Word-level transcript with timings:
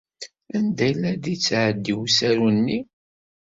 Anda 0.57 0.81
ay 0.87 0.93
la 1.01 1.11
d-yettɛeddi 1.13 1.93
usaru-nni? 2.01 2.79